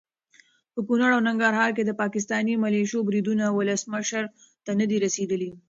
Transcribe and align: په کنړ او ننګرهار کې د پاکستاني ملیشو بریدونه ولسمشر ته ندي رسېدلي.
په 0.73 0.79
کنړ 0.87 1.09
او 1.15 1.21
ننګرهار 1.27 1.69
کې 1.77 1.83
د 1.85 1.91
پاکستاني 2.01 2.53
ملیشو 2.63 3.05
بریدونه 3.07 3.45
ولسمشر 3.57 4.23
ته 4.65 4.71
ندي 4.79 4.97
رسېدلي. 5.05 5.51